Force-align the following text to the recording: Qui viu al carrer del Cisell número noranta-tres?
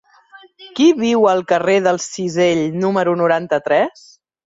Qui 0.77 0.85
viu 1.01 1.27
al 1.31 1.43
carrer 1.51 1.75
del 1.87 1.99
Cisell 2.05 2.63
número 2.87 3.15
noranta-tres? 3.21 4.03